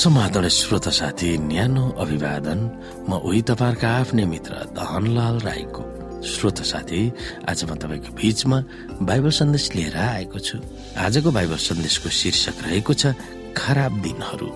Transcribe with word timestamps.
समाधान 0.00 0.48
श्रोता 0.48 0.90
साथी 0.96 1.36
न्यानो 1.44 1.84
अभिवादन। 2.00 2.60
म 3.04 3.20
उही 3.20 3.40
तपाईँहरूका 3.44 3.88
आफ्नै 4.00 4.24
मित्र 4.32 4.52
दहनलाल 4.72 5.36
राईको 5.44 5.82
श्रोता 6.24 6.64
साथी। 6.64 7.00
आज 7.44 7.60
म 7.68 7.76
तपाईँको 7.76 8.16
बीचमा 8.16 8.58
बाइबल 9.04 9.30
सन्देश 9.30 9.64
लिएर 9.76 9.96
आएको 10.00 10.38
छु। 10.40 10.56
आजको 10.96 11.30
बाइबल 11.36 11.58
सन्देशको 11.60 12.08
शीर्षक 12.08 12.56
रहेको 12.64 12.92
छ 12.96 13.12
खराब 13.52 13.92
दिनहरू। 14.00 14.48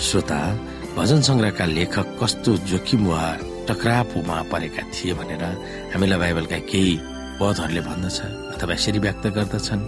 श्रोता 0.00 0.40
भजन 0.96 1.20
संग्रहका 1.28 1.64
लेखक 1.76 2.16
कस्तो 2.16 2.56
जोखिम 2.64 3.02
वा 3.12 3.20
टक्रापुमा 3.68 4.36
परेका 4.48 4.82
थिए 4.88 5.12
भनेर 5.20 5.44
हामीलाई 5.92 6.18
बाइबलका 6.18 6.60
केही 6.72 6.96
पदहरूले 7.40 7.80
भन्दछ 7.88 8.18
अथवा 8.54 8.72
यसरी 8.74 8.98
व्यक्त 8.98 9.26
गर्दछन्। 9.36 9.82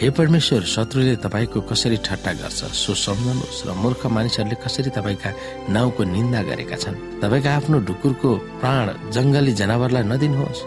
हे 0.00 0.08
परमेश्वर 0.14 0.62
शत्रुले 0.62 1.14
तपाईँको 1.24 1.60
कसरी 1.66 1.96
ठट्टा 2.06 2.32
गर्छ 2.38 2.60
सो 2.70 2.94
सम्झनुहोस् 2.94 3.66
र 3.66 3.70
मूर्ख 3.82 4.06
मानिसहरूले 4.06 4.56
कसरी 4.62 4.90
तपाईँका 4.94 5.30
नाउँको 5.74 6.02
निन्दा 6.14 6.40
गरेका 6.48 6.76
छन्। 6.78 6.96
तपाईँका 7.22 7.50
आफ्नो 7.58 7.76
ढुकुरको 7.88 8.30
प्राण 8.62 8.86
जङ्गली 9.10 9.52
जनावरलाई 9.60 10.04
नदिनुहोस्। 10.12 10.60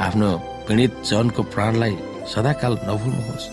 आफ्नो 0.00 0.28
पीडित 0.66 0.92
जनको 1.04 1.42
प्राणलाई 1.52 1.94
सदाकाल 2.32 2.74
नभुल्नुहोस्। 2.88 3.46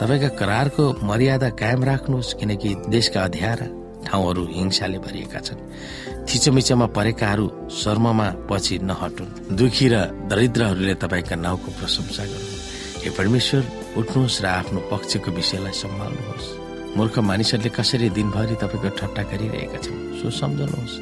तपाईँका 0.00 0.28
करारको 0.40 0.84
मर्यादा 1.04 1.48
कायम 1.60 1.80
राख्नुहोस् 1.84 2.34
किनकि 2.40 2.70
देशका 2.88 3.20
अध्यारा 3.28 3.66
ठाउँहरू 4.06 4.42
हिंसाले 4.50 4.98
भरिएका 4.98 5.40
छन्। 5.40 5.60
थिचोमिचोमा 6.28 6.86
परेकाहरू 6.96 7.46
शर्ममा 7.70 8.28
पछि 8.50 8.78
नहटुन्। 8.82 9.56
दुखी 9.56 9.86
र 9.88 9.94
दरिद्रहरूले 10.30 10.94
तपाईँका 11.02 11.36
नाउँको 11.36 11.70
प्रशंसा 11.78 12.24
गरून्। 12.24 12.60
हे 13.02 13.10
परमेश्वर 13.10 13.62
उठ्नुहोस् 13.98 14.42
र 14.42 14.46
आफ्नो 14.46 14.80
पक्षको 14.90 15.30
विषयलाई 15.30 15.74
सम्हाल्नुहोस्। 15.74 16.46
मूर्ख 16.96 17.18
मानिसहरूले 17.18 17.70
कसरी 17.72 18.08
दिनभरि 18.10 18.54
तपाईँको 18.62 18.88
ठट्टा 18.98 19.22
गरिरहेका 19.30 19.78
छन् 19.80 20.00
सो 20.20 20.30
सम्झनुहोस्। 20.30 20.94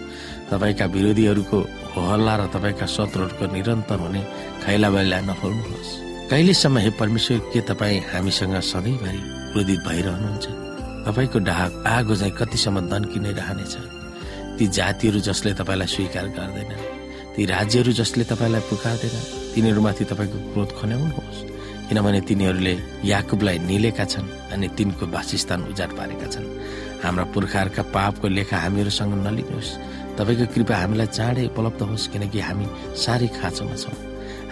तपाईँका 0.50 0.84
विरोधीहरूको 0.86 1.58
होहल्ला 1.94 2.34
र 2.36 2.42
तपाईँका 2.54 2.86
शत्रुहरूको 2.86 3.44
निरन्तर 3.54 3.98
हुने 3.98 4.22
खैला 4.64 4.88
बैला 4.90 5.18
नफोल्नुहोस् 5.28 5.90
कहिलेसम्म 6.30 6.78
हे 6.78 6.90
परमेश्वर 6.94 7.38
के 7.50 7.60
तपाईँ 7.66 8.00
हामीसँग 8.14 8.54
सधैँभरि 8.62 9.20
क्रोधित 9.50 9.80
भइरहनुहुन्छ? 9.82 10.59
तपाईँको 11.06 11.38
डाक 11.48 11.70
आगो 11.86 12.14
चाहिँ 12.14 12.34
कतिसम्म 12.38 12.80
दन्किने 12.92 13.30
रहनेछ। 13.32 13.74
ती 14.58 14.64
जातिहरू 14.68 15.20
जसले 15.20 15.52
तपाईँलाई 15.60 15.88
स्वीकार 15.88 16.26
गर्दैन 16.36 16.72
ती 17.34 17.44
राज्यहरू 17.46 17.92
जसले 17.92 18.24
तपाईँलाई 18.28 18.62
पुकार्दैन 18.70 19.16
तिनीहरूमाथि 19.54 20.04
तपाईँको 20.04 20.38
क्रोध 20.52 20.70
खन्याउनुहोस्। 20.78 21.38
किनभने 21.88 22.20
तिनीहरूले 22.28 22.74
याकुबलाई 23.02 23.58
निलेका 23.66 24.04
छन् 24.04 24.28
अनि 24.52 24.66
तिनको 24.76 25.04
वासस्थान 25.10 25.60
उजाड 25.72 25.90
पारेका 25.98 26.26
छन्। 26.28 26.46
हाम्रा 27.02 27.24
पुर्खाहरूका 27.34 27.82
पापको 27.96 28.26
लेखा 28.28 28.56
हामीहरूसँग 28.60 29.14
नलिनुहोस्। 29.26 29.70
तपाईँको 30.18 30.46
कृपा 30.54 30.76
हामीलाई 30.76 31.08
चाँडै 31.16 31.44
उपलब्ध 31.50 31.82
होस् 31.90 32.10
किनकि 32.12 32.40
हामी 32.40 32.66
साह्रै 32.94 33.28
खाँचोमा 33.40 33.76
छौँ। 33.82 33.96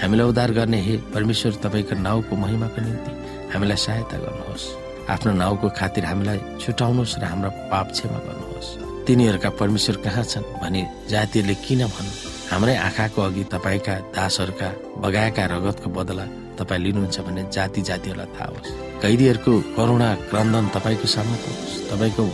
हामीलाई 0.00 0.26
उद्धार 0.26 0.50
गर्ने 0.56 0.78
हे 0.82 0.94
परमेश्वर 1.14 1.52
तपाईँको 1.62 1.94
नाउँको 2.00 2.32
महिमाको 2.34 2.78
निम्ति 2.80 3.12
हामीलाई 3.52 3.76
सहायता 3.76 4.16
गर्नुहोस्। 4.19 4.88
आफ्नो 5.08 5.32
नाउँको 5.32 5.69
खातिर 5.78 6.04
हामीलाई 6.04 6.38
छुटाउनुहोस् 6.60 7.19
र 7.19 7.24
हाम्रा 7.24 7.50
पाप 7.72 7.86
क्षमा 7.92 8.19
गर्नुहोस्। 8.26 8.69
तिनीहरूका 9.06 9.50
परमेश्वर 9.60 9.96
कहाँ 10.04 10.24
छन् 10.24 10.50
भनी 10.60 10.82
जातिहरूले 11.08 11.54
किन 11.64 11.80
भन्नु? 11.88 12.12
हाम्रै 12.50 12.76
आँखाको 12.76 13.20
अघि 13.22 13.44
तपाईँका 13.52 13.94
दासहरूका 14.16 14.68
बगाएका 15.00 15.44
रगतको 15.52 15.88
बदला 15.97 16.24
तपाईँ 16.58 16.82
लिनुहुन्छ 16.84 17.16
भने 17.24 17.42
जाति 17.48 17.80
जातिहरूलाई 17.88 18.28
थाहा 18.36 18.48
होस्। 18.52 18.70
कैदीहरूको 19.02 19.52
करुणा 19.76 20.08
क्रन्दन 20.30 20.64
तपाईँको 20.76 21.06
सामु 21.08 21.36
होस्। 21.44 21.72
तपाईँको 21.91 22.24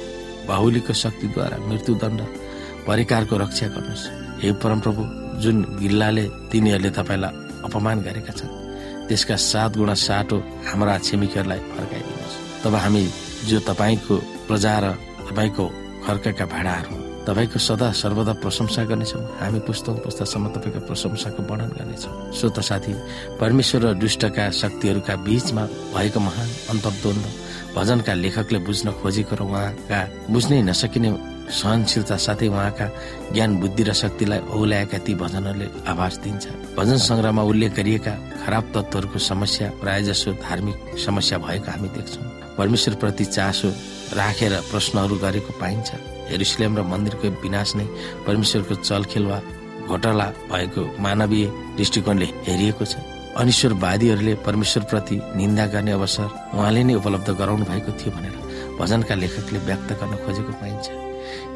बाहुलीको 0.49 0.93
शक्तिद्वारा 0.93 1.57
मृत्युदण्ड 1.69 2.21
परिकारको 2.87 3.35
रक्षा 3.39 3.67
गर्नुहोस्। 3.75 4.05
हे 4.43 4.49
परमप्रभु 4.63 5.03
जुन 5.43 5.57
गिल्लाले 5.81 6.25
तिनीहरूले 6.51 6.91
तपाईँलाई 6.91 7.33
अपमान 7.67 7.97
गरेका 8.07 8.33
छन् 8.39 8.53
त्यसका 9.09 9.37
सात 9.37 9.71
गुणा 9.79 9.95
साटो 9.95 10.37
हाम्रा 10.69 10.99
छिमेकीहरूलाई 11.07 11.61
फर्काइदिनुहोस्। 11.75 12.44
तब 12.65 12.75
हामी 12.75 13.05
जो 13.45 13.61
तपाईँको 13.69 14.15
प्रजा 14.49 14.75
र 14.81 14.87
तपाईँको 15.29 15.65
खर्काका 16.05 16.45
भाडाहरू 16.49 16.97
तपाईँको 17.29 17.59
सदा 17.59 17.89
सर्वदा 17.93 18.33
प्रशंसा 18.41 18.83
गर्नेछौँ। 18.85 19.23
हामी 19.41 19.61
पुस्तौँ 19.69 19.97
पुस्तासम्म 20.05 20.49
तपाईँको 20.57 20.81
प्रशंसाको 20.89 21.43
वर्णन 21.45 21.71
गर्नेछौँ। 21.77 22.33
श्रोत 22.33 22.59
साथी 22.61 22.93
परमेश्वर 23.41 23.81
र 23.85 23.93
दुष्टका 24.01 24.45
शक्तिहरूका 24.61 25.15
बीचमा 25.25 25.65
भएको 25.93 26.21
महान 26.21 26.49
अन्तर्द्वन्द 26.73 27.25
भजनका 27.77 28.13
लेखकले 28.15 28.59
बुझ्न 28.65 28.87
खोजेको 29.01 29.35
र 29.37 29.43
उहाँका 29.45 30.01
बुझ्नै 30.33 30.63
नसकिने 30.69 31.11
सहनशीलता 31.49 32.17
साथै 32.17 32.49
उहाँका 32.49 32.87
ज्ञान 33.33 33.51
बुद्धि 33.61 33.83
र 33.89 33.93
शक्तिलाई 33.93 34.41
औल्याएका 34.53 34.99
ती 35.05 35.13
भजनहरूले 35.17 35.69
आभास 35.89 36.15
दिन्छ। 36.25 36.45
भजन 36.77 36.99
संग्रहमा 37.09 37.43
उल्लेख 37.43 37.73
गरिएका 37.77 38.15
खराब 38.45 38.65
तत्वहरूको 38.75 39.19
समस्या 39.21 39.67
प्राय 39.81 40.03
जसो 40.09 40.33
धार्मिक 40.45 40.77
समस्या 41.05 41.39
भएको 41.41 41.71
हामी 41.73 41.89
देख्छौँ। 41.97 42.44
परमेश्वर 42.59 42.95
प्रति 43.03 43.25
चासो 43.37 43.69
राखेर 44.17 44.53
प्रश्नहरू 44.71 45.17
गरेको 45.25 45.53
पाइन्छ। 45.61 45.91
हेरुसलेम 46.31 46.73
र 46.79 46.83
मन्दिरको 46.83 47.29
विनाश 47.43 47.75
नै 47.77 47.87
परमेश्वरको 48.27 48.75
चलखेल 48.75 49.25
वा 49.27 49.39
घोटाला 49.89 50.27
भएको 50.53 50.83
मानवीय 51.05 51.47
दृष्टिकोणले 51.77 52.29
हेरिएको 52.47 52.85
छ। 52.85 52.97
अनिश्वरवादीहरूले 53.37 54.35
परमेश्वरप्रति 54.47 55.17
निन्दा 55.37 55.67
गर्ने 55.75 55.93
अवसर 55.99 56.29
उहाँले 56.55 56.83
नै 56.85 56.95
उपलब्ध 56.95 57.29
गराउनु 57.35 57.65
भएको 57.67 57.93
थियो 57.99 58.11
भनेर 58.17 58.37
भजनका 58.79 59.15
लेखकले 59.15 59.59
व्यक्त 59.69 59.91
गर्न 60.01 60.15
खोजेको 60.25 60.53
पाइन्छ। 60.63 60.87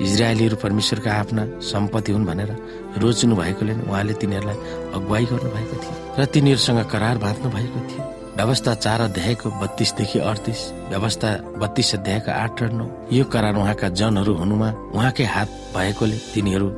इजरायलीहरू 0.03 0.57
परमेश्वरका 0.59 1.13
आफ्ना 1.13 1.43
सम्पत्ति 1.63 2.13
हुन् 2.13 2.27
भनेर 2.27 2.51
रोज्नु 2.99 3.35
भएकोले 3.37 3.73
उहाँले 3.87 4.15
तिनीहरूलाई 4.21 4.59
अगुवाई 4.99 5.25
गर्नु 5.31 5.51
भएको 5.57 5.77
थियो 5.83 5.95
र 6.19 6.25
तिनीहरूसँग 6.35 6.81
करार 6.93 7.19
बाँध्नु 7.25 7.49
भएको 7.57 7.81
थियो। 7.89 8.18
व्यवस्था 8.39 8.75
चार 8.75 9.01
अध्यायको 9.01 9.51
बत्तीसदेखि 9.51 10.19
अडतिस 10.23 10.61
व्यवस्था 10.89 11.31
बत्तीस 11.59 11.95
अध्यायको 11.95 12.31
आठ 12.31 12.63
र 12.63 12.71
नौ। 12.71 12.87
यो 13.11 13.25
करार 13.35 13.57
उहाँका 13.59 13.89
जनहरू 13.99 14.35
हुनुमा 14.35 14.69
उहाँकै 14.95 15.25
हात 15.27 15.49
भएकोले 15.75 16.19
तिनीहरू 16.35 16.69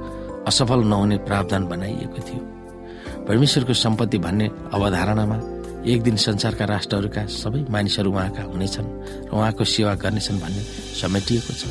असफल 0.48 0.80
नहुने 0.88 1.16
प्रावधान 1.28 1.62
बनाइएको 1.68 2.20
थियो। 2.24 2.40
परमेश्वरको 3.28 3.74
सम्पत्ति 3.76 4.18
भन्ने 4.24 4.46
अवधारणामा 4.72 5.36
एक 5.84 6.00
दिन 6.02 6.16
संसारका 6.16 6.64
राष्ट्रहरूका 6.64 7.26
सबै 7.28 7.60
मानिसहरू 7.68 8.08
उहाँका 8.08 8.42
हुनेछन् 8.48 8.88
र 9.28 9.30
उहाँको 9.36 9.64
सेवा 9.64 9.94
गर्नेछन् 10.00 10.40
भन्ने 10.40 10.62
समेटिएको 10.96 11.52
छ। 11.60 11.62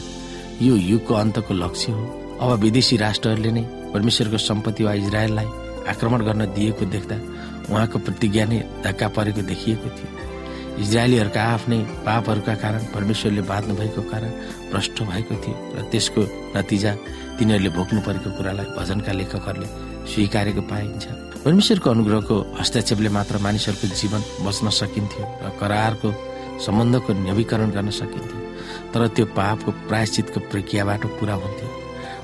यो 0.62 0.76
युगको 0.76 1.14
अन्तको 1.16 1.54
लक्ष्य 1.66 1.92
हो। 1.92 2.04
अब 2.46 2.50
विदेशी 2.62 2.96
राष्ट्रहरूले 2.98 3.52
नै 3.58 3.64
परमेश्वरको 3.90 4.38
सम्पत्ति 4.38 4.84
वा 4.86 4.94
इजरायललाई 5.02 5.50
आक्रमण 5.90 6.20
गर्न 6.30 6.46
दिएको 6.54 6.86
देख्दा 6.86 7.18
उहाँको 7.72 7.98
प्रतिज्ञा 8.06 8.46
नै 8.46 8.60
धक्का 8.84 9.08
परेको 9.18 9.42
देखिएको 9.52 9.90
थियो। 9.98 10.10
इजरायलीहरूका 10.80 11.42
आफ्नै 11.54 11.80
पापहरूका 12.08 12.54
कारण 12.64 12.82
परमेश्वरले 12.96 13.42
बाँध्नु 13.52 13.74
भएको 13.76 14.02
कारण 14.12 14.32
भ्रष्ट 14.72 14.98
भएको 15.12 15.36
थियो 15.44 15.56
र 15.76 15.82
त्यसको 15.92 16.22
नतिजा 16.56 16.92
तिनीहरूले 17.38 17.70
भोग्नु 17.78 18.00
परेको 18.08 18.30
कुरालाई 18.38 18.68
भजनका 18.78 19.12
लेखकहरूले 19.20 19.68
स्वीकारेको 20.12 20.62
पाइन्छ। 20.72 21.06
परमेश्वरको 21.46 21.88
अनुग्रहको 21.90 22.36
हस्तक्षेपले 22.60 23.10
मात्र 23.18 23.38
मानिसहरूको 23.46 23.88
जीवन 23.96 24.22
बच्न 24.46 24.66
सकिन्थ्यो 24.80 25.24
र 25.44 25.48
करारको 25.60 26.10
सम्बन्धको 26.66 27.12
नवीकरण 27.28 27.70
गर्न 27.76 27.90
सकिन्थ्यो। 28.00 28.40
तर 28.92 29.08
त्यो 29.16 29.26
पापको 29.36 29.72
प्रायश्चितको 29.88 30.40
प्रक्रियाबाट 30.52 31.02
पुरा 31.20 31.36
हुन्थ्यो। 31.44 31.69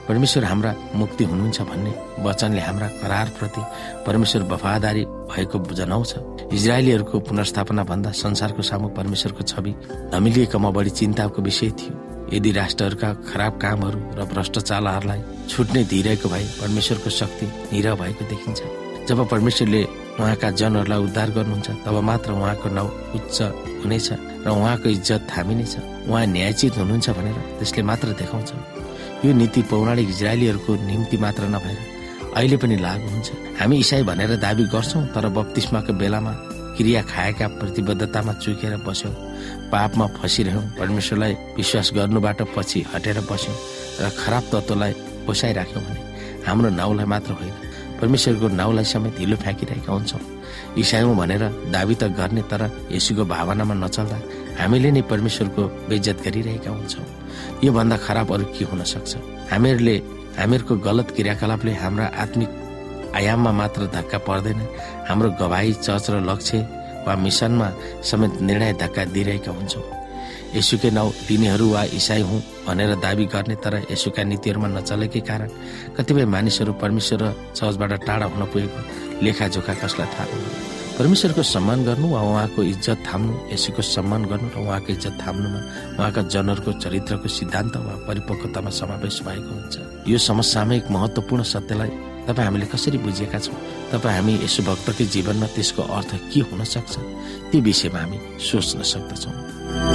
परमेश्वर 0.08 0.44
हाम्रा 0.44 0.74
मुक्ति 0.96 1.24
हुनुहुन्छ 1.24 1.62
भन्ने 1.62 1.92
वचनले 2.24 2.62
हाम्रा 2.62 2.88
करारप्रति 3.02 3.62
परमेश्वर 4.08 4.42
वफादारी 4.44 5.04
भएको 5.06 5.60
जनाउँछ। 5.76 6.14
इजरायलीहरूको 6.54 7.20
पुनर्स्थापना 7.20 7.84
भन्दा 7.84 8.12
संसारको 8.14 8.62
सामु 8.62 8.88
परमेश्वरको 8.98 9.44
छवि 9.44 9.72
धमिलिएकोमा 10.14 10.70
बढी 10.70 10.90
चिन्ताको 10.90 11.42
विषय 11.42 11.70
थियो। 11.80 11.94
यदि 12.34 12.52
राष्ट्रहरूका 12.52 13.14
खराब 13.30 13.60
कामहरू 13.62 14.00
र 14.18 14.26
भ्रष्टाचारहरूलाई 14.30 15.22
छुट्ने 15.50 15.84
दिइरहेको 15.84 16.30
भए 16.30 16.46
परमेश्वरको 16.62 17.10
शक्ति 17.10 17.46
निर 17.74 17.94
भएको 17.96 18.26
देखिन्छ। 18.30 18.62
जब 19.10 19.28
परमेश्वरले 19.30 19.84
उहाँका 20.20 20.50
जनहरूलाई 20.52 21.00
उद्धार 21.04 21.30
गर्नुहुन्छ 21.32 21.70
तब 21.86 21.96
मात्र 22.02 22.32
उहाँको 22.32 22.70
नाउँ 22.70 22.90
उच्च 23.16 23.38
हुनेछ 23.82 24.08
र 24.46 24.50
उहाँको 24.50 24.90
इज्जत 24.90 25.28
थामिनेछ। 25.30 25.76
उहाँ 26.10 26.26
न्यायचित 26.26 26.78
हुनुहुन्छ 26.78 27.10
भनेर 27.10 27.38
त्यसले 27.60 27.84
मात्र 27.84 28.08
देखाउँछ। 28.22 28.50
यो 29.26 29.34
नीति 29.34 29.62
पौराणिक 29.66 30.10
इजरायलीहरूको 30.10 30.72
निम्ति 30.86 31.18
मात्र 31.18 31.44
नभएर 31.50 31.78
अहिले 32.38 32.58
पनि 32.62 32.76
लागू 32.78 33.08
हुन्छ। 33.10 33.58
हामी 33.58 33.76
इसाई 33.80 34.04
भनेर 34.06 34.36
दावी 34.38 34.64
गर्छौँ 34.70 35.02
तर 35.14 35.26
बत्तिसमाको 35.34 35.94
बेलामा 35.98 36.34
क्रिया 36.78 37.02
खाएका 37.10 37.48
प्रतिबद्धतामा 37.58 38.34
चुकेर 38.44 38.76
बस्यौँ। 38.86 39.14
पापमा 39.72 40.06
फसिरह्यौँ। 40.18 40.64
परमेश्वरलाई 40.78 41.34
विश्वास 41.58 41.92
गर्नुबाट 41.96 42.42
पछि 42.54 42.86
हटेर 42.94 43.20
बस्यौँ 43.26 43.58
र 44.02 44.10
खराब 44.22 44.44
तत्त्वलाई 44.54 44.94
पोसाइराख्यौँ 45.26 45.84
भने 45.86 46.02
हाम्रो 46.46 46.70
नाउँलाई 46.70 47.06
मात्र 47.06 47.32
होइन। 47.40 47.54
परमेश्वरको 48.02 48.48
नाउँलाई 48.48 48.86
समेत 48.86 49.20
हिलो 49.20 49.36
फ्याँकिरहेका 49.38 49.92
हुन्छौँ। 49.94 50.22
इसाई 50.78 51.02
हुँ 51.02 51.16
भनेर 51.18 51.44
दावी 51.72 51.96
त 51.96 52.04
गर्ने 52.20 52.42
तर 52.52 52.62
यसुको 52.92 53.24
भावनामा 53.26 53.74
नचल्दा 53.74 54.18
हामीले 54.60 54.92
नै 54.92 55.02
परमेश्वरको 55.12 55.64
बेज्जत 55.90 56.18
गरिरहेका 56.26 56.72
हुन्छौँ। 56.72 57.06
योभन्दा 57.64 57.98
खराब 57.98 58.34
अरू 58.34 58.46
के 58.56 58.66
हुन 58.66 58.84
सक्छ? 58.84 59.12
हामीहरूले 59.52 59.96
हामीहरूको 60.40 60.76
गलत 60.88 61.08
क्रियाकलापले 61.16 61.74
हाम्रा 61.74 62.06
आत्मिक 62.24 62.52
आयाममा 63.16 63.52
मात्र 63.52 63.82
धक्का 63.96 64.18
पर्दैन। 64.28 64.60
हाम्रो 65.08 65.30
गवाई 65.40 65.74
चर्च 65.86 66.10
र 66.10 66.16
लक्ष्य 66.30 66.58
वा 67.08 67.16
मिसनमा 67.16 67.68
समेत 68.04 68.42
निर्णय 68.42 68.74
धक्का 68.74 69.04
दिइरहेका 69.14 69.52
हुन्छौँ। 69.52 69.84
यसुकै 70.56 70.90
नाउँ 70.98 71.12
तिनीहरू 71.28 71.68
वा 71.74 71.84
इसाई 72.00 72.22
हुँ 72.30 72.40
भनेर 72.68 72.96
दावी 73.04 73.26
गर्ने 73.34 73.56
तर 73.64 73.74
यसुका 73.92 74.24
नीतिहरूमा 74.24 74.68
नचलेकै 74.78 75.22
कारण 75.30 75.50
कतिपय 75.98 76.26
मानिसहरू 76.36 76.74
परमेश्वर 76.84 77.20
र 77.24 77.26
चर्चबाट 77.56 77.92
टाढा 78.08 78.26
हुन 78.34 78.44
पुगेको 78.52 78.80
लेखाजोखा 79.24 79.74
कसलाई 79.84 80.08
थाहा 80.16 80.26
परमेश्वरको 80.98 81.44
सम्मान 81.44 81.84
गर्नु 81.84 82.08
वा 82.08 82.22
उहाँको 82.24 82.64
इज्जत 82.64 83.00
थाम्नु 83.08 83.34
यसुको 83.52 83.82
सम्मान 83.84 84.22
गर्नु 84.32 84.48
र 84.56 84.58
उहाँको 84.64 84.90
इज्जत 84.96 85.16
थाम्नुमा 85.20 85.60
उहाँका 86.00 86.22
जनहरूको 86.34 86.72
चरित्रको 86.84 87.28
सिद्धान्त 87.28 87.76
वा 87.86 87.94
परिपक्वतामा 88.08 88.72
समावेश 88.80 89.20
भएको 89.28 89.52
हुन्छ। 89.60 89.76
यो 90.08 90.18
समसामयिक 90.30 90.86
महत्वपूर्ण 90.96 91.44
सत्यलाई 91.44 91.92
तपाईँ 92.28 92.48
हामीले 92.48 92.66
कसरी 92.72 92.98
बुझेका 93.04 93.40
छौँ? 93.44 93.60
तपाईँ 93.92 94.16
हामी 94.16 94.34
यसो 94.48 94.64
भक्तकै 94.64 95.06
जीवनमा 95.14 95.48
त्यसको 95.52 95.82
अर्थ 95.84 96.12
के 96.32 96.40
हुन 96.48 96.64
सक्छ? 96.64 96.94
त्यो 97.52 97.60
विषयमा 97.62 98.00
हामी 98.00 98.18
सोच्न 98.40 98.82
सक्दछौँ। 98.82 99.95